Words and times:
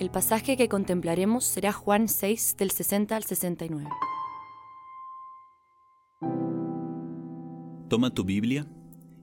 El 0.00 0.10
pasaje 0.10 0.56
que 0.56 0.70
contemplaremos 0.70 1.44
será 1.44 1.74
Juan 1.74 2.08
6 2.08 2.56
del 2.56 2.70
60 2.70 3.14
al 3.14 3.22
69. 3.22 3.86
Toma 7.90 8.14
tu 8.14 8.24
Biblia 8.24 8.66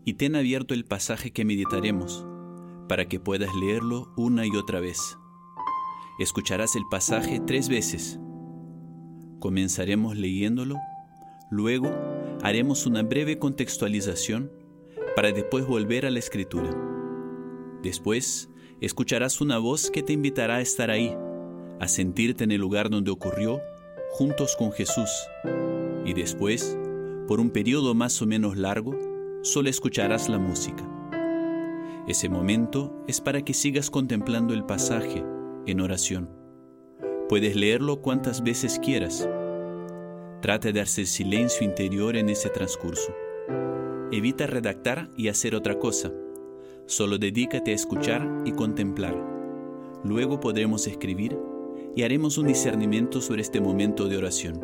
y 0.05 0.13
ten 0.13 0.35
abierto 0.35 0.75
el 0.75 0.85
pasaje 0.85 1.31
que 1.31 1.45
meditaremos 1.45 2.27
para 2.87 3.07
que 3.07 3.19
puedas 3.19 3.55
leerlo 3.55 4.13
una 4.17 4.45
y 4.45 4.51
otra 4.51 4.79
vez. 4.79 5.17
Escucharás 6.19 6.75
el 6.75 6.83
pasaje 6.91 7.39
tres 7.39 7.69
veces. 7.69 8.19
Comenzaremos 9.39 10.15
leyéndolo, 10.15 10.75
luego 11.49 11.89
haremos 12.43 12.85
una 12.85 13.01
breve 13.01 13.39
contextualización 13.39 14.51
para 15.15 15.31
después 15.31 15.65
volver 15.65 16.05
a 16.05 16.11
la 16.11 16.19
escritura. 16.19 16.69
Después, 17.81 18.51
escucharás 18.81 19.41
una 19.41 19.57
voz 19.57 19.89
que 19.89 20.03
te 20.03 20.13
invitará 20.13 20.57
a 20.57 20.61
estar 20.61 20.91
ahí, 20.91 21.15
a 21.79 21.87
sentirte 21.87 22.43
en 22.43 22.51
el 22.51 22.61
lugar 22.61 22.89
donde 22.89 23.11
ocurrió, 23.11 23.61
juntos 24.11 24.55
con 24.57 24.71
Jesús. 24.71 25.09
Y 26.05 26.13
después, 26.13 26.77
por 27.27 27.39
un 27.39 27.49
periodo 27.49 27.93
más 27.95 28.21
o 28.21 28.25
menos 28.25 28.57
largo, 28.57 28.95
solo 29.41 29.69
escucharás 29.69 30.29
la 30.29 30.37
música. 30.37 30.83
Ese 32.07 32.29
momento 32.29 33.03
es 33.07 33.19
para 33.19 33.41
que 33.41 33.53
sigas 33.53 33.89
contemplando 33.89 34.53
el 34.53 34.63
pasaje 34.63 35.23
en 35.65 35.81
oración. 35.81 36.29
Puedes 37.27 37.55
leerlo 37.55 38.01
cuantas 38.01 38.41
veces 38.41 38.79
quieras. 38.79 39.27
Trata 40.41 40.71
de 40.71 40.79
hacer 40.79 41.07
silencio 41.07 41.65
interior 41.65 42.15
en 42.15 42.29
ese 42.29 42.49
transcurso. 42.49 43.13
Evita 44.11 44.47
redactar 44.47 45.09
y 45.17 45.27
hacer 45.27 45.53
otra 45.55 45.77
cosa. 45.77 46.13
Solo 46.87 47.17
dedícate 47.17 47.71
a 47.71 47.75
escuchar 47.75 48.25
y 48.45 48.53
contemplar. 48.53 49.13
Luego 50.05 50.39
podremos 50.39 50.87
escribir 50.87 51.37
y 51.97 52.03
haremos 52.03 52.37
un 52.37 52.47
discernimiento 52.47 53.19
sobre 53.19 53.41
este 53.41 53.59
momento 53.59 54.07
de 54.07 54.15
oración. 54.15 54.61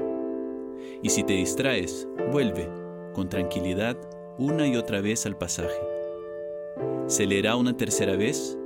Y 1.02 1.10
si 1.10 1.24
te 1.24 1.34
distraes, 1.34 2.08
vuelve 2.32 2.70
con 3.14 3.28
tranquilidad 3.28 3.98
una 4.38 4.66
y 4.66 4.78
otra 4.78 5.02
vez 5.02 5.26
al 5.26 5.38
pasaje. 5.38 5.78
Se 7.08 7.26
leerá 7.26 7.58
una 7.58 7.76
tercera 7.76 8.16
vez 8.16 8.58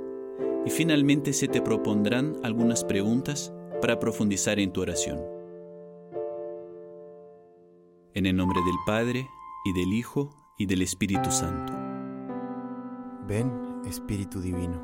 y 0.64 0.70
finalmente 0.70 1.32
se 1.32 1.48
te 1.48 1.60
propondrán 1.60 2.36
algunas 2.44 2.84
preguntas 2.84 3.52
para 3.80 3.98
profundizar 3.98 4.60
en 4.60 4.72
tu 4.72 4.82
oración. 4.82 5.18
En 8.14 8.24
el 8.24 8.36
nombre 8.36 8.60
del 8.64 8.76
Padre, 8.86 9.26
y 9.64 9.72
del 9.72 9.92
Hijo, 9.92 10.30
y 10.58 10.66
del 10.66 10.82
Espíritu 10.82 11.32
Santo. 11.32 11.87
Ven, 13.28 13.82
Espíritu 13.84 14.40
Divino. 14.40 14.80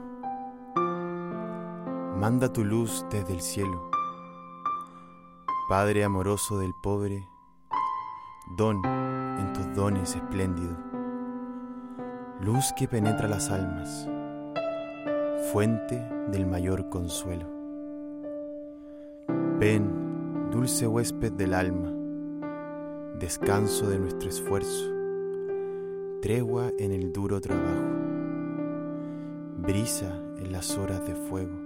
Manda 2.20 2.52
tu 2.52 2.62
luz 2.62 3.06
desde 3.10 3.32
el 3.32 3.40
cielo. 3.40 3.90
Padre 5.66 6.04
amoroso 6.04 6.58
del 6.58 6.74
pobre, 6.82 7.26
don 8.58 8.84
en 8.84 9.52
tus 9.54 9.74
dones 9.74 10.14
espléndido. 10.14 10.76
Luz 12.42 12.74
que 12.76 12.86
penetra 12.86 13.28
las 13.28 13.48
almas, 13.48 14.06
fuente 15.50 15.96
del 16.30 16.46
mayor 16.46 16.90
consuelo. 16.90 17.48
Ven, 19.58 20.50
dulce 20.50 20.86
huésped 20.86 21.32
del 21.32 21.54
alma, 21.54 21.90
descanso 23.18 23.88
de 23.88 23.98
nuestro 23.98 24.28
esfuerzo 24.28 24.94
tregua 26.24 26.72
en 26.78 26.90
el 26.90 27.12
duro 27.12 27.38
trabajo, 27.38 28.13
brisa 29.66 30.14
en 30.39 30.52
las 30.52 30.77
horas 30.77 31.06
de 31.06 31.14
fuego, 31.14 31.58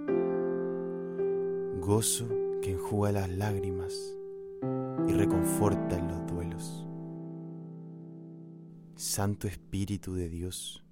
gozo 1.81 2.27
que 2.61 2.71
enjuga 2.71 3.11
las 3.11 3.29
lágrimas 3.29 3.93
y 5.07 5.11
reconforta 5.11 5.97
en 5.97 6.07
los 6.07 6.25
duelos. 6.27 6.85
Santo 8.95 9.47
Espíritu 9.47 10.13
de 10.13 10.29
Dios, 10.29 10.83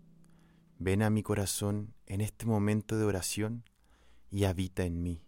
ven 0.80 1.02
a 1.02 1.10
mi 1.10 1.24
corazón 1.24 1.94
en 2.06 2.22
este 2.22 2.46
momento 2.46 2.98
de 2.98 3.06
oración 3.06 3.64
y 4.30 4.44
habita 4.44 4.84
en 4.84 5.02
mí. 5.02 5.24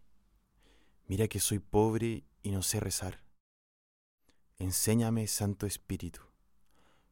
Mira 1.07 1.27
que 1.27 1.39
soy 1.39 1.59
pobre 1.59 2.25
y 2.43 2.51
no 2.51 2.61
sé 2.61 2.79
rezar. 2.79 3.23
Enséñame, 4.57 5.27
Santo 5.27 5.65
Espíritu 5.65 6.29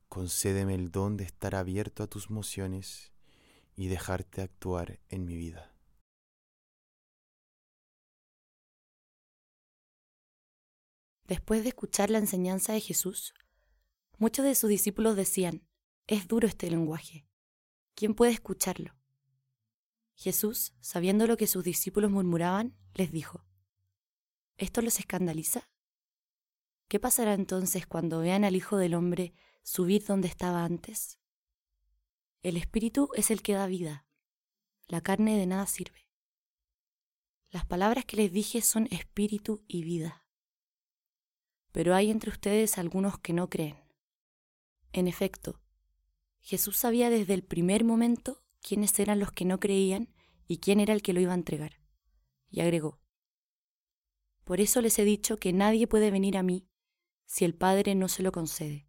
concédeme 0.09 0.73
el 0.73 0.91
don 0.91 1.17
de 1.17 1.25
estar 1.25 1.55
abierto 1.55 2.01
a 2.01 2.07
tus 2.07 2.29
mociones 2.29 3.11
y 3.77 3.87
dejarte 3.87 4.41
actuar 4.41 4.99
en 5.07 5.23
mi 5.23 5.37
vida. 5.37 5.71
Después 11.25 11.61
de 11.61 11.69
escuchar 11.69 12.09
la 12.09 12.17
enseñanza 12.17 12.73
de 12.73 12.81
Jesús, 12.81 13.33
muchos 14.17 14.43
de 14.45 14.55
sus 14.55 14.69
discípulos 14.69 15.15
decían, 15.15 15.67
es 16.07 16.27
duro 16.27 16.47
este 16.47 16.71
lenguaje, 16.71 17.27
¿quién 17.93 18.15
puede 18.15 18.31
escucharlo? 18.31 18.95
Jesús, 20.15 20.73
sabiendo 20.79 21.27
lo 21.27 21.37
que 21.37 21.45
sus 21.45 21.63
discípulos 21.63 22.09
murmuraban, 22.09 22.75
les 22.95 23.11
dijo, 23.11 23.45
¿esto 24.57 24.81
los 24.81 24.97
escandaliza? 24.97 25.69
¿Qué 26.87 26.99
pasará 26.99 27.35
entonces 27.35 27.85
cuando 27.85 28.21
vean 28.21 28.43
al 28.43 28.55
Hijo 28.55 28.77
del 28.77 28.95
Hombre 28.95 29.35
subir 29.61 30.03
donde 30.05 30.29
estaba 30.29 30.63
antes? 30.63 31.16
El 32.43 32.55
Espíritu 32.55 33.09
es 33.15 33.31
el 33.31 33.41
que 33.41 33.53
da 33.53 33.65
vida, 33.65 34.05
la 34.87 35.01
carne 35.01 35.37
de 35.37 35.47
nada 35.47 35.65
sirve. 35.65 36.07
Las 37.49 37.65
palabras 37.65 38.05
que 38.05 38.17
les 38.17 38.31
dije 38.31 38.61
son 38.61 38.87
espíritu 38.91 39.63
y 39.67 39.83
vida. 39.83 40.25
Pero 41.71 41.95
hay 41.95 42.11
entre 42.11 42.29
ustedes 42.29 42.77
algunos 42.77 43.17
que 43.19 43.33
no 43.33 43.49
creen. 43.49 43.77
En 44.93 45.07
efecto, 45.07 45.61
Jesús 46.39 46.77
sabía 46.77 47.09
desde 47.09 47.33
el 47.33 47.43
primer 47.43 47.83
momento 47.83 48.43
quiénes 48.61 48.97
eran 48.99 49.19
los 49.19 49.31
que 49.31 49.45
no 49.45 49.59
creían 49.59 50.13
y 50.47 50.59
quién 50.59 50.79
era 50.79 50.93
el 50.93 51.01
que 51.01 51.13
lo 51.13 51.19
iba 51.19 51.31
a 51.31 51.35
entregar. 51.35 51.81
Y 52.49 52.61
agregó, 52.61 53.01
Por 54.43 54.61
eso 54.61 54.81
les 54.81 54.97
he 54.99 55.03
dicho 55.03 55.37
que 55.37 55.53
nadie 55.53 55.87
puede 55.87 56.11
venir 56.11 56.37
a 56.37 56.43
mí 56.43 56.69
si 57.25 57.45
el 57.45 57.55
Padre 57.55 57.95
no 57.95 58.07
se 58.07 58.23
lo 58.23 58.31
concede. 58.31 58.87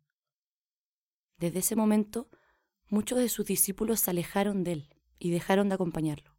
Desde 1.39 1.61
ese 1.61 1.77
momento, 1.77 2.31
muchos 2.89 3.19
de 3.19 3.29
sus 3.29 3.47
discípulos 3.47 4.01
se 4.01 4.11
alejaron 4.11 4.65
de 4.65 4.73
él 4.73 4.97
y 5.19 5.31
dejaron 5.31 5.69
de 5.69 5.75
acompañarlo. 5.75 6.37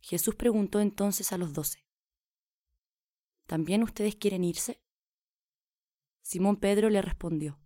Jesús 0.00 0.34
preguntó 0.34 0.80
entonces 0.80 1.32
a 1.32 1.38
los 1.38 1.52
doce, 1.52 1.86
¿también 3.46 3.82
ustedes 3.82 4.16
quieren 4.16 4.44
irse? 4.44 4.82
Simón 6.22 6.56
Pedro 6.56 6.90
le 6.90 7.02
respondió, 7.02 7.60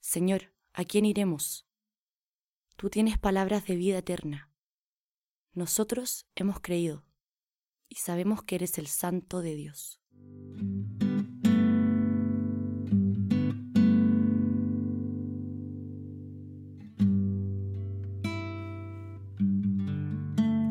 Señor, 0.00 0.54
¿a 0.72 0.84
quién 0.84 1.04
iremos? 1.04 1.66
Tú 2.76 2.90
tienes 2.90 3.18
palabras 3.18 3.66
de 3.66 3.76
vida 3.76 3.98
eterna. 3.98 4.52
Nosotros 5.52 6.26
hemos 6.34 6.60
creído 6.60 7.04
y 7.88 7.96
sabemos 7.96 8.42
que 8.42 8.54
eres 8.56 8.78
el 8.78 8.86
Santo 8.86 9.40
de 9.40 9.54
Dios. 9.54 10.00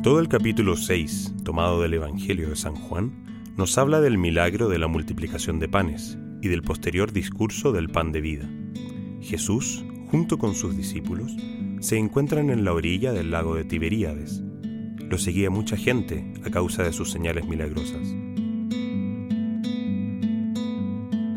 Todo 0.03 0.19
el 0.19 0.29
capítulo 0.29 0.77
6, 0.77 1.31
tomado 1.43 1.79
del 1.79 1.93
Evangelio 1.93 2.49
de 2.49 2.55
San 2.55 2.73
Juan, 2.73 3.13
nos 3.55 3.77
habla 3.77 4.01
del 4.01 4.17
milagro 4.17 4.67
de 4.67 4.79
la 4.79 4.87
multiplicación 4.87 5.59
de 5.59 5.69
panes 5.69 6.17
y 6.41 6.47
del 6.47 6.63
posterior 6.63 7.11
discurso 7.11 7.71
del 7.71 7.87
pan 7.87 8.11
de 8.11 8.19
vida. 8.19 8.49
Jesús, 9.21 9.85
junto 10.09 10.39
con 10.39 10.55
sus 10.55 10.75
discípulos, 10.75 11.31
se 11.81 11.99
encuentran 11.99 12.49
en 12.49 12.65
la 12.65 12.73
orilla 12.73 13.13
del 13.13 13.29
lago 13.29 13.53
de 13.53 13.63
Tiberíades. 13.63 14.41
Lo 15.07 15.19
seguía 15.19 15.51
mucha 15.51 15.77
gente 15.77 16.33
a 16.43 16.49
causa 16.49 16.81
de 16.81 16.93
sus 16.93 17.11
señales 17.11 17.45
milagrosas. 17.45 18.01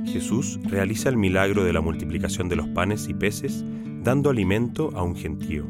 Jesús 0.06 0.59
realiza 0.62 1.11
el 1.11 1.19
milagro 1.19 1.65
de 1.65 1.75
la 1.75 1.83
multiplicación 1.83 2.49
de 2.49 2.56
los 2.56 2.69
panes 2.69 3.11
y 3.11 3.15
peces 3.15 3.62
dando 4.03 4.31
alimento 4.31 4.91
a 4.94 5.03
un 5.03 5.17
gentío 5.17 5.67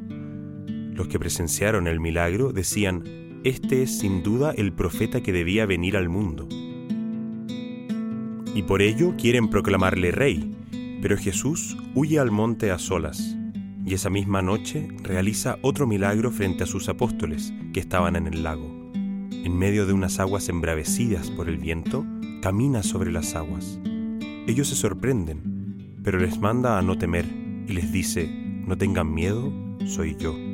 los 0.95 1.09
que 1.09 1.19
presenciaron 1.19 1.87
el 1.87 2.01
milagro 2.01 2.53
decían, 2.53 3.41
este 3.45 3.83
es 3.83 3.99
sin 3.99 4.23
duda 4.23 4.53
el 4.57 4.73
profeta 4.73 5.23
que 5.23 5.33
debía 5.33 5.67
venir 5.67 5.97
al 5.97 6.09
mundo. 6.09 6.49
Y 8.55 8.63
por 8.63 8.81
ello 8.81 9.15
quieren 9.19 9.49
proclamarle 9.51 10.13
rey, 10.13 10.57
pero 11.03 11.19
Jesús 11.19 11.77
huye 11.95 12.19
al 12.19 12.31
monte 12.31 12.71
a 12.71 12.79
solas, 12.79 13.37
y 13.85 13.95
esa 13.95 14.09
misma 14.09 14.41
noche 14.41 14.89
realiza 15.03 15.59
otro 15.61 15.87
milagro 15.87 16.31
frente 16.31 16.65
a 16.65 16.67
sus 16.67 16.89
apóstoles 16.89 17.53
que 17.73 17.81
estaban 17.81 18.17
en 18.17 18.29
el 18.29 18.45
lago. 18.45 18.71
En 18.93 19.59
medio 19.59 19.85
de 19.85 19.93
unas 19.93 20.21
aguas 20.21 20.49
embravecidas 20.49 21.31
por 21.31 21.49
el 21.49 21.59
viento, 21.59 22.07
camina 22.41 22.83
sobre 22.83 23.13
las 23.13 23.35
aguas. 23.35 23.79
Ellos 24.47 24.69
se 24.69 24.77
sorprenden, 24.77 25.99
pero 26.03 26.19
les 26.19 26.39
manda 26.39 26.79
a 26.79 26.83
no 26.83 26.97
temer 26.97 27.27
y 27.67 27.73
les 27.73 27.93
dice, 27.93 28.27
no 28.67 28.79
tengan 28.79 29.13
miedo, 29.13 29.53
soy 29.85 30.17
yo. 30.17 30.54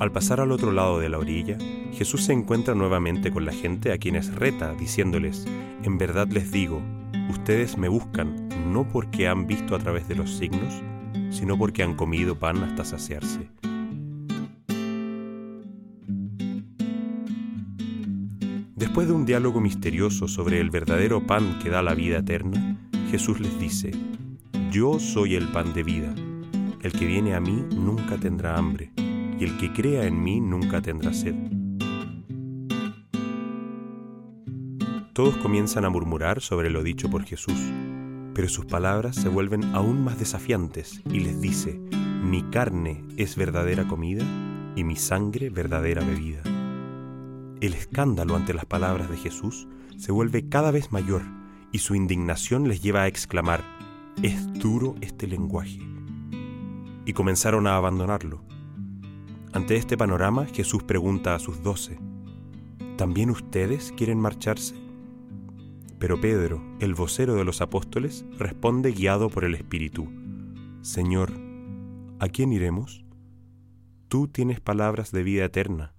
Al 0.00 0.10
pasar 0.10 0.40
al 0.40 0.50
otro 0.50 0.72
lado 0.72 0.98
de 0.98 1.08
la 1.08 1.18
orilla, 1.18 1.56
Jesús 1.92 2.24
se 2.24 2.32
encuentra 2.32 2.74
nuevamente 2.74 3.30
con 3.30 3.44
la 3.44 3.52
gente 3.52 3.92
a 3.92 3.98
quienes 3.98 4.34
reta, 4.34 4.74
diciéndoles, 4.74 5.46
En 5.84 5.98
verdad 5.98 6.26
les 6.28 6.50
digo, 6.50 6.82
ustedes 7.30 7.78
me 7.78 7.88
buscan 7.88 8.48
no 8.72 8.88
porque 8.88 9.28
han 9.28 9.46
visto 9.46 9.76
a 9.76 9.78
través 9.78 10.08
de 10.08 10.16
los 10.16 10.34
signos, 10.34 10.82
sino 11.30 11.56
porque 11.56 11.84
han 11.84 11.94
comido 11.94 12.36
pan 12.36 12.56
hasta 12.64 12.84
saciarse. 12.84 13.48
Después 18.74 19.06
de 19.06 19.12
un 19.12 19.24
diálogo 19.24 19.60
misterioso 19.60 20.26
sobre 20.26 20.60
el 20.60 20.70
verdadero 20.70 21.24
pan 21.24 21.60
que 21.62 21.70
da 21.70 21.82
la 21.82 21.94
vida 21.94 22.18
eterna, 22.18 22.78
Jesús 23.10 23.38
les 23.38 23.58
dice, 23.60 23.92
Yo 24.72 24.98
soy 24.98 25.36
el 25.36 25.48
pan 25.52 25.72
de 25.72 25.84
vida. 25.84 26.12
El 26.82 26.92
que 26.92 27.06
viene 27.06 27.34
a 27.34 27.40
mí 27.40 27.64
nunca 27.76 28.18
tendrá 28.18 28.58
hambre, 28.58 28.90
el 29.44 29.58
que 29.58 29.72
crea 29.72 30.06
en 30.06 30.22
mí 30.22 30.40
nunca 30.40 30.80
tendrá 30.80 31.12
sed. 31.12 31.34
Todos 35.12 35.36
comienzan 35.36 35.84
a 35.84 35.90
murmurar 35.90 36.40
sobre 36.40 36.70
lo 36.70 36.82
dicho 36.82 37.10
por 37.10 37.24
Jesús, 37.24 37.60
pero 38.34 38.48
sus 38.48 38.64
palabras 38.64 39.16
se 39.16 39.28
vuelven 39.28 39.62
aún 39.74 40.02
más 40.02 40.18
desafiantes 40.18 41.02
y 41.06 41.20
les 41.20 41.40
dice, 41.40 41.78
mi 42.22 42.42
carne 42.44 43.04
es 43.16 43.36
verdadera 43.36 43.86
comida 43.86 44.24
y 44.76 44.82
mi 44.82 44.96
sangre 44.96 45.50
verdadera 45.50 46.02
bebida. 46.02 46.42
El 47.60 47.74
escándalo 47.74 48.34
ante 48.36 48.54
las 48.54 48.64
palabras 48.64 49.10
de 49.10 49.18
Jesús 49.18 49.68
se 49.98 50.10
vuelve 50.10 50.48
cada 50.48 50.70
vez 50.70 50.90
mayor 50.90 51.22
y 51.70 51.78
su 51.78 51.94
indignación 51.94 52.66
les 52.66 52.82
lleva 52.82 53.02
a 53.02 53.08
exclamar, 53.08 53.62
es 54.22 54.52
duro 54.54 54.94
este 55.00 55.26
lenguaje. 55.26 55.80
Y 57.04 57.12
comenzaron 57.12 57.66
a 57.66 57.76
abandonarlo. 57.76 58.53
Ante 59.54 59.76
este 59.76 59.96
panorama, 59.96 60.46
Jesús 60.46 60.82
pregunta 60.82 61.36
a 61.36 61.38
sus 61.38 61.62
doce, 61.62 61.96
¿también 62.96 63.30
ustedes 63.30 63.92
quieren 63.92 64.18
marcharse? 64.18 64.74
Pero 66.00 66.20
Pedro, 66.20 66.60
el 66.80 66.96
vocero 66.96 67.36
de 67.36 67.44
los 67.44 67.60
apóstoles, 67.60 68.24
responde 68.36 68.90
guiado 68.90 69.30
por 69.30 69.44
el 69.44 69.54
Espíritu, 69.54 70.08
Señor, 70.82 71.32
¿a 72.18 72.26
quién 72.26 72.52
iremos? 72.52 73.04
Tú 74.08 74.26
tienes 74.26 74.60
palabras 74.60 75.12
de 75.12 75.22
vida 75.22 75.44
eterna. 75.44 75.94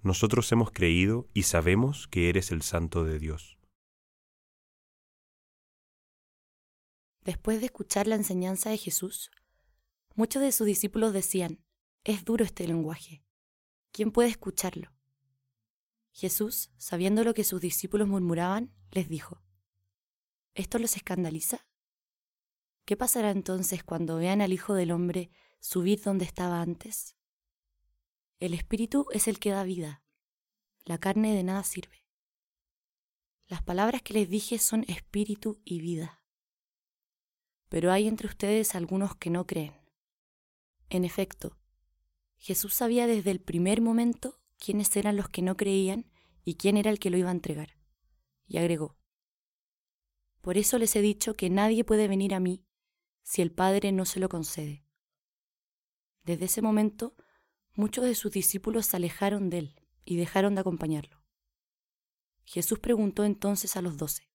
Nosotros 0.00 0.50
hemos 0.52 0.70
creído 0.70 1.28
y 1.34 1.42
sabemos 1.42 2.08
que 2.08 2.30
eres 2.30 2.50
el 2.52 2.62
Santo 2.62 3.04
de 3.04 3.18
Dios. 3.18 3.58
Después 7.22 7.60
de 7.60 7.66
escuchar 7.66 8.06
la 8.06 8.14
enseñanza 8.14 8.70
de 8.70 8.78
Jesús, 8.78 9.30
muchos 10.14 10.40
de 10.40 10.52
sus 10.52 10.66
discípulos 10.66 11.12
decían, 11.12 11.63
es 12.04 12.24
duro 12.24 12.44
este 12.44 12.66
lenguaje. 12.66 13.24
¿Quién 13.90 14.12
puede 14.12 14.28
escucharlo? 14.28 14.92
Jesús, 16.12 16.70
sabiendo 16.76 17.24
lo 17.24 17.34
que 17.34 17.44
sus 17.44 17.60
discípulos 17.60 18.06
murmuraban, 18.06 18.72
les 18.90 19.08
dijo, 19.08 19.42
¿Esto 20.54 20.78
los 20.78 20.96
escandaliza? 20.96 21.66
¿Qué 22.84 22.96
pasará 22.96 23.30
entonces 23.30 23.82
cuando 23.82 24.16
vean 24.16 24.42
al 24.42 24.52
Hijo 24.52 24.74
del 24.74 24.92
Hombre 24.92 25.30
subir 25.58 26.02
donde 26.02 26.24
estaba 26.24 26.60
antes? 26.60 27.16
El 28.38 28.52
Espíritu 28.52 29.06
es 29.10 29.26
el 29.26 29.38
que 29.38 29.50
da 29.50 29.64
vida, 29.64 30.04
la 30.84 30.98
carne 30.98 31.34
de 31.34 31.42
nada 31.42 31.64
sirve. 31.64 32.04
Las 33.46 33.62
palabras 33.62 34.02
que 34.02 34.14
les 34.14 34.28
dije 34.28 34.58
son 34.58 34.84
espíritu 34.88 35.60
y 35.64 35.80
vida. 35.80 36.22
Pero 37.68 37.90
hay 37.90 38.06
entre 38.06 38.26
ustedes 38.26 38.74
algunos 38.74 39.16
que 39.16 39.30
no 39.30 39.46
creen. 39.46 39.74
En 40.90 41.04
efecto, 41.04 41.58
Jesús 42.44 42.74
sabía 42.74 43.06
desde 43.06 43.30
el 43.30 43.40
primer 43.40 43.80
momento 43.80 44.38
quiénes 44.58 44.94
eran 44.96 45.16
los 45.16 45.30
que 45.30 45.40
no 45.40 45.56
creían 45.56 46.12
y 46.44 46.56
quién 46.56 46.76
era 46.76 46.90
el 46.90 46.98
que 46.98 47.08
lo 47.08 47.16
iba 47.16 47.30
a 47.30 47.32
entregar. 47.32 47.78
Y 48.46 48.58
agregó, 48.58 48.98
Por 50.42 50.58
eso 50.58 50.76
les 50.76 50.94
he 50.94 51.00
dicho 51.00 51.32
que 51.32 51.48
nadie 51.48 51.84
puede 51.84 52.06
venir 52.06 52.34
a 52.34 52.40
mí 52.40 52.66
si 53.22 53.40
el 53.40 53.50
Padre 53.50 53.92
no 53.92 54.04
se 54.04 54.20
lo 54.20 54.28
concede. 54.28 54.84
Desde 56.22 56.44
ese 56.44 56.60
momento, 56.60 57.16
muchos 57.72 58.04
de 58.04 58.14
sus 58.14 58.30
discípulos 58.30 58.84
se 58.84 58.98
alejaron 58.98 59.48
de 59.48 59.60
él 59.60 59.80
y 60.04 60.16
dejaron 60.16 60.54
de 60.54 60.60
acompañarlo. 60.60 61.24
Jesús 62.44 62.78
preguntó 62.78 63.24
entonces 63.24 63.74
a 63.74 63.80
los 63.80 63.96
doce, 63.96 64.30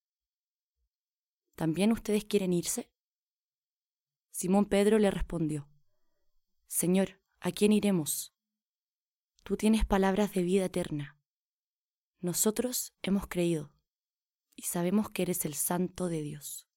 ¿También 1.53 1.91
ustedes 1.91 2.25
quieren 2.25 2.53
irse? 2.53 2.91
Simón 4.31 4.65
Pedro 4.65 4.97
le 4.97 5.11
respondió, 5.11 5.69
Señor, 6.65 7.18
¿a 7.39 7.51
quién 7.51 7.71
iremos? 7.71 8.33
Tú 9.43 9.57
tienes 9.57 9.85
palabras 9.85 10.33
de 10.33 10.43
vida 10.43 10.65
eterna. 10.65 11.17
Nosotros 12.21 12.93
hemos 13.01 13.27
creído 13.27 13.71
y 14.55 14.63
sabemos 14.63 15.09
que 15.09 15.23
eres 15.23 15.45
el 15.45 15.53
Santo 15.55 16.07
de 16.07 16.21
Dios. 16.21 16.68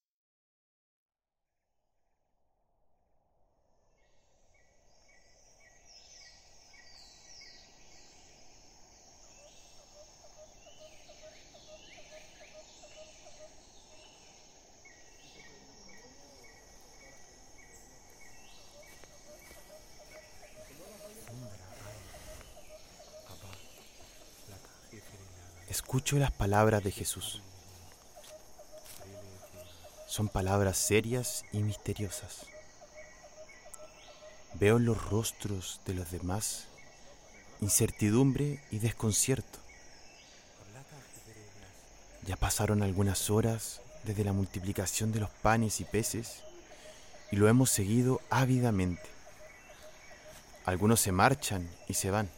Las 26.18 26.30
palabras 26.30 26.84
de 26.84 26.90
Jesús. 26.90 27.40
Son 30.06 30.28
palabras 30.28 30.76
serias 30.76 31.44
y 31.52 31.58
misteriosas. 31.58 32.46
Veo 34.54 34.76
en 34.76 34.84
los 34.84 35.02
rostros 35.10 35.80
de 35.86 35.94
los 35.94 36.10
demás 36.10 36.66
incertidumbre 37.60 38.62
y 38.70 38.78
desconcierto. 38.78 39.58
Ya 42.26 42.36
pasaron 42.36 42.82
algunas 42.82 43.30
horas 43.30 43.80
desde 44.04 44.24
la 44.24 44.34
multiplicación 44.34 45.12
de 45.12 45.20
los 45.20 45.30
panes 45.30 45.80
y 45.80 45.84
peces 45.84 46.42
y 47.30 47.36
lo 47.36 47.48
hemos 47.48 47.70
seguido 47.70 48.20
ávidamente. 48.28 49.08
Algunos 50.66 51.00
se 51.00 51.10
marchan 51.10 51.68
y 51.88 51.94
se 51.94 52.10
van 52.10 52.28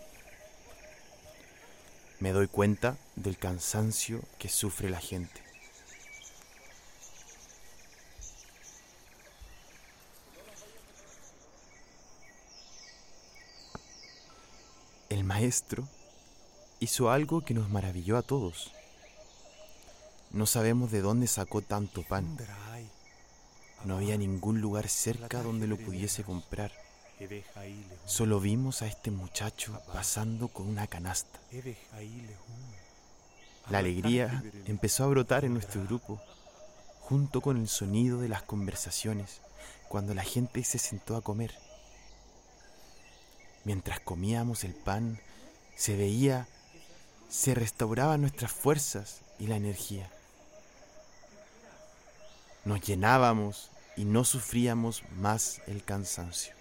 me 2.24 2.32
doy 2.32 2.46
cuenta 2.46 2.96
del 3.16 3.38
cansancio 3.38 4.20
que 4.38 4.48
sufre 4.48 4.90
la 4.90 5.00
gente. 5.00 5.42
El 15.08 15.24
maestro 15.24 15.86
hizo 16.80 17.10
algo 17.10 17.42
que 17.42 17.54
nos 17.54 17.70
maravilló 17.70 18.16
a 18.16 18.22
todos. 18.22 18.72
No 20.30 20.46
sabemos 20.46 20.90
de 20.90 21.00
dónde 21.00 21.28
sacó 21.28 21.62
tanto 21.62 22.02
pan. 22.02 22.36
No 23.84 23.96
había 23.96 24.16
ningún 24.16 24.60
lugar 24.60 24.88
cerca 24.88 25.42
donde 25.42 25.68
lo 25.68 25.76
pudiese 25.76 26.24
comprar. 26.24 26.72
Solo 28.06 28.40
vimos 28.40 28.82
a 28.82 28.86
este 28.86 29.10
muchacho 29.10 29.80
pasando 29.92 30.48
con 30.48 30.66
una 30.66 30.88
canasta. 30.88 31.38
La 33.70 33.78
alegría 33.78 34.42
empezó 34.66 35.04
a 35.04 35.08
brotar 35.08 35.44
en 35.44 35.54
nuestro 35.54 35.82
grupo, 35.84 36.20
junto 37.00 37.40
con 37.40 37.56
el 37.56 37.68
sonido 37.68 38.20
de 38.20 38.28
las 38.28 38.42
conversaciones, 38.42 39.40
cuando 39.88 40.14
la 40.14 40.22
gente 40.22 40.62
se 40.64 40.78
sentó 40.78 41.16
a 41.16 41.22
comer. 41.22 41.54
Mientras 43.64 44.00
comíamos 44.00 44.64
el 44.64 44.74
pan, 44.74 45.18
se 45.76 45.96
veía, 45.96 46.46
se 47.30 47.54
restauraban 47.54 48.20
nuestras 48.20 48.52
fuerzas 48.52 49.22
y 49.38 49.46
la 49.46 49.56
energía. 49.56 50.10
Nos 52.64 52.82
llenábamos 52.82 53.70
y 53.96 54.04
no 54.04 54.24
sufríamos 54.24 55.02
más 55.16 55.62
el 55.66 55.82
cansancio. 55.84 56.54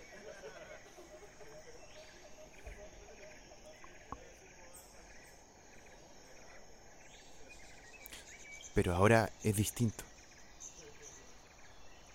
Pero 8.73 8.95
ahora 8.95 9.31
es 9.43 9.55
distinto. 9.55 10.03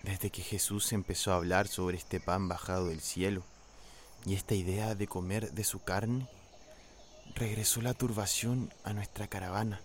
Desde 0.03 0.29
que 0.29 0.41
Jesús 0.41 0.93
empezó 0.93 1.31
a 1.31 1.35
hablar 1.35 1.67
sobre 1.67 1.97
este 1.97 2.19
pan 2.19 2.47
bajado 2.47 2.87
del 2.87 3.01
cielo 3.01 3.43
y 4.25 4.35
esta 4.35 4.55
idea 4.55 4.95
de 4.95 5.07
comer 5.07 5.51
de 5.51 5.63
su 5.63 5.83
carne, 5.83 6.27
regresó 7.35 7.81
la 7.81 7.93
turbación 7.93 8.73
a 8.83 8.93
nuestra 8.93 9.27
caravana. 9.27 9.81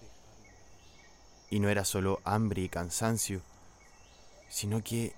Y 1.50 1.60
no 1.60 1.68
era 1.68 1.84
solo 1.84 2.20
hambre 2.24 2.62
y 2.62 2.68
cansancio, 2.68 3.42
sino 4.48 4.82
que 4.82 5.14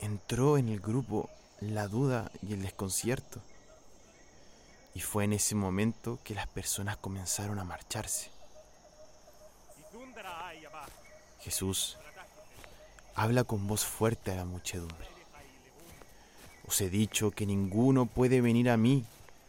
entró 0.00 0.58
en 0.58 0.68
el 0.68 0.80
grupo 0.80 1.30
la 1.60 1.86
duda 1.86 2.30
y 2.42 2.54
el 2.54 2.62
desconcierto. 2.62 3.40
Y 4.94 5.00
fue 5.00 5.24
en 5.24 5.32
ese 5.32 5.54
momento 5.54 6.18
que 6.24 6.34
las 6.34 6.48
personas 6.48 6.96
comenzaron 6.96 7.58
a 7.58 7.64
marcharse. 7.64 8.31
Jesús 11.42 11.98
habla 13.14 13.44
con 13.44 13.66
voz 13.66 13.84
fuerte 13.84 14.30
a 14.30 14.36
la 14.36 14.44
muchedumbre. 14.44 15.08
Os 16.66 16.80
he 16.80 16.88
dicho 16.88 17.32
que 17.32 17.46
ninguno 17.46 18.06
puede 18.06 18.40
venir 18.40 18.70
a 18.70 18.76
mí 18.76 19.04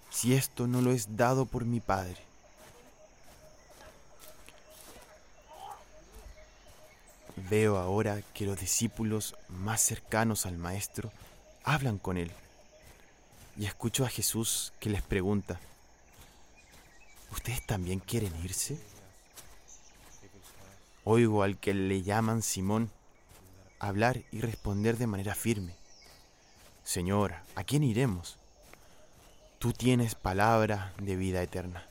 si 0.10 0.34
esto 0.34 0.68
no 0.68 0.82
lo 0.82 0.92
es 0.92 1.16
dado 1.16 1.46
por 1.46 1.66
mi 1.66 1.80
Padre. 1.80 2.18
Veo 7.36 7.78
ahora 7.78 8.22
que 8.34 8.46
los 8.46 8.60
discípulos 8.60 9.36
más 9.50 9.82
cercanos 9.82 10.46
al 10.46 10.58
Maestro 10.58 11.12
hablan 11.64 11.98
con 12.00 12.18
Él. 12.18 12.32
Y 13.56 13.66
escucho 13.66 14.04
a 14.04 14.10
Jesús 14.10 14.74
que 14.80 14.90
les 14.90 15.04
pregunta, 15.04 15.60
¿ustedes 17.32 17.64
también 17.66 18.00
quieren 18.00 18.34
irse? 18.44 18.80
Oigo 21.06 21.44
al 21.44 21.58
que 21.58 21.74
le 21.74 22.02
llaman 22.02 22.42
Simón 22.42 22.90
hablar 23.80 24.24
y 24.32 24.40
responder 24.40 24.98
de 24.98 25.08
manera 25.08 25.36
firme, 25.36 25.76
Señor, 26.84 27.34
¿a 27.56 27.64
quién 27.64 27.84
iremos? 27.84 28.38
Tú 29.60 29.74
tienes 29.74 30.16
palabra 30.16 30.94
de 31.00 31.16
vida 31.18 31.42
eterna. 31.42 31.86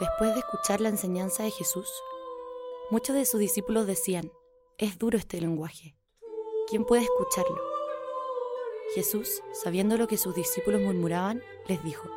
Después 0.00 0.32
de 0.32 0.40
escuchar 0.40 0.80
la 0.80 0.90
enseñanza 0.90 1.42
de 1.42 1.50
Jesús, 1.50 1.90
muchos 2.90 3.16
de 3.16 3.24
sus 3.24 3.40
discípulos 3.40 3.86
decían, 3.86 4.30
es 4.78 4.96
duro 4.96 5.18
este 5.18 5.40
lenguaje. 5.40 5.96
¿Quién 6.68 6.84
puede 6.84 7.02
escucharlo? 7.02 7.60
Jesús, 8.94 9.42
sabiendo 9.52 9.96
lo 9.96 10.06
que 10.06 10.16
sus 10.16 10.36
discípulos 10.36 10.80
murmuraban, 10.80 11.42
les 11.66 11.82
dijo, 11.82 12.08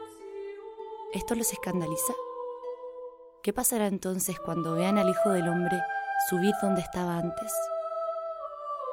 ¿esto 1.11 1.33
los 1.33 1.51
escandaliza? 1.53 2.13
¿Qué 3.41 3.51
pasará 3.51 3.87
entonces 3.87 4.39
cuando 4.39 4.75
vean 4.75 4.99
al 4.99 5.09
Hijo 5.09 5.31
del 5.31 5.49
Hombre 5.49 5.81
subir 6.29 6.53
donde 6.61 6.81
estaba 6.81 7.17
antes? 7.17 7.51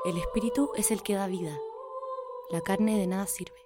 El 0.07 0.17
Espíritu 0.17 0.73
es 0.77 0.91
el 0.91 1.03
que 1.03 1.15
da 1.15 1.27
vida, 1.27 1.55
la 2.49 2.63
carne 2.63 2.99
de 2.99 3.07
nada 3.07 3.27
sirve. 3.27 3.61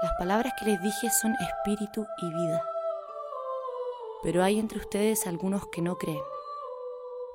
Las 0.00 0.12
palabras 0.18 0.54
que 0.58 0.64
les 0.64 0.80
dije 0.80 1.10
son 1.10 1.34
espíritu 1.34 2.06
y 2.22 2.32
vida. 2.32 2.64
Pero 4.26 4.42
hay 4.42 4.58
entre 4.58 4.80
ustedes 4.80 5.28
algunos 5.28 5.68
que 5.68 5.80
no 5.80 5.98
creen. 5.98 6.24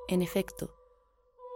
En 0.08 0.20
efecto, 0.20 0.76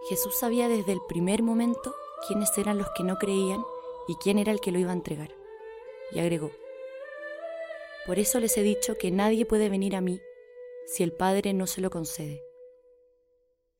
Jesús 0.09 0.39
sabía 0.39 0.67
desde 0.67 0.93
el 0.93 1.01
primer 1.11 1.43
momento 1.43 1.95
quiénes 2.27 2.57
eran 2.57 2.79
los 2.79 2.89
que 2.97 3.05
no 3.05 3.19
creían 3.19 3.63
y 4.09 4.15
quién 4.15 4.39
era 4.39 4.51
el 4.51 4.63
que 4.63 4.73
lo 4.73 4.79
iba 4.79 4.93
a 4.93 4.95
entregar. 4.95 5.37
Y 6.11 6.21
agregó, 6.21 6.53
Por 8.07 8.19
eso 8.19 8.41
les 8.41 8.57
he 8.57 8.63
dicho 8.63 8.97
que 8.97 9.11
nadie 9.11 9.45
puede 9.45 9.69
venir 9.69 9.95
a 9.95 10.01
mí 10.01 10.23
si 10.87 11.03
el 11.03 11.13
Padre 11.13 11.53
no 11.53 11.67
se 11.67 11.83
lo 11.83 11.91
concede. 11.91 12.41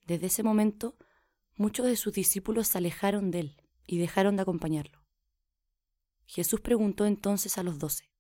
Desde 0.05 0.27
ese 0.27 0.43
momento, 0.43 0.95
muchos 1.55 1.87
de 1.87 1.97
sus 1.97 2.13
discípulos 2.13 2.69
se 2.69 2.77
alejaron 2.77 3.31
de 3.31 3.41
él 3.41 3.63
y 3.87 3.97
dejaron 3.97 4.37
de 4.37 4.43
acompañarlo. 4.43 5.01
Jesús 6.27 6.61
preguntó 6.61 7.07
entonces 7.07 7.57
a 7.57 7.63
los 7.63 7.79
doce, 7.79 8.11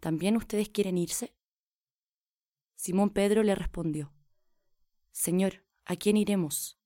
¿también 0.00 0.38
ustedes 0.38 0.70
quieren 0.70 0.96
irse? 0.96 1.34
Simón 2.76 3.10
Pedro 3.10 3.42
le 3.42 3.54
respondió, 3.54 4.12
Señor, 5.12 5.64
¿a 5.84 5.96
quién 5.96 6.16
iremos? 6.16 6.78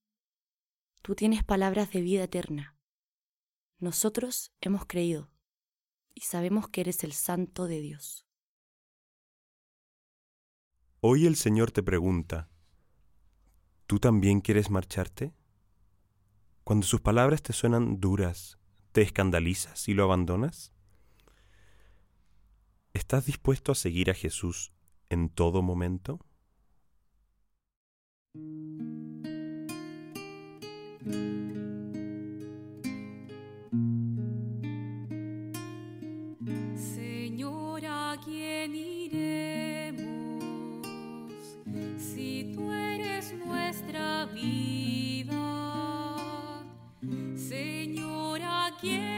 Tú 1.02 1.14
tienes 1.14 1.42
palabras 1.42 1.90
de 1.92 2.02
vida 2.02 2.25
eterna. 2.25 2.76
Nosotros 3.78 4.52
hemos 4.61 4.85
creído 4.87 5.30
y 6.14 6.23
sabemos 6.23 6.68
que 6.68 6.83
eres 6.83 7.04
el 7.04 7.12
Santo 7.12 7.66
de 7.66 7.80
Dios. 7.80 8.26
Hoy 11.00 11.26
el 11.26 11.37
Señor 11.37 11.71
te 11.71 11.83
pregunta, 11.83 12.50
¿tú 13.87 14.00
también 14.00 14.40
quieres 14.40 14.68
marcharte? 14.68 15.33
Cuando 16.64 16.87
sus 16.87 17.00
palabras 17.00 17.42
te 17.42 17.52
suenan 17.52 18.00
duras, 18.00 18.59
¿te 18.92 19.02
escandalizas 19.02 19.88
y 19.88 19.95
lo 19.95 20.04
abandonas? 20.04 20.73
¿Estás 22.92 23.26
dispuesto 23.26 23.73
a 23.73 23.76
seguir 23.76 24.11
a 24.11 24.14
Jesús 24.14 24.73
en 25.11 25.29
todo 25.31 25.62
momento? 25.62 26.21
Señor, 36.77 37.83
¿a 37.87 38.17
quién 38.25 38.75
iremos 38.75 39.99
si 41.97 42.52
tú 42.54 42.71
eres 42.71 43.35
nuestra 43.35 44.26
vida? 44.26 45.45
Señor, 47.35 48.41
¿a 48.43 48.71
quién 48.80 49.18